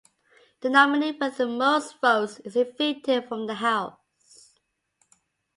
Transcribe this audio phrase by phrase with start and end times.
[0.61, 4.55] The nominee with the most votes is evicted from the house.